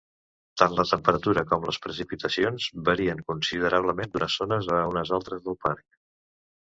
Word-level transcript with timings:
Tant 0.61 0.71
la 0.77 0.85
temperatura 0.91 1.43
com 1.51 1.67
les 1.69 1.77
precipitacions 1.83 2.67
varien 2.89 3.21
considerablement 3.29 4.13
d'unes 4.17 4.37
zones 4.43 4.71
a 4.79 4.81
unes 4.95 5.13
altres 5.19 5.45
del 5.49 5.61
parc. 5.67 5.87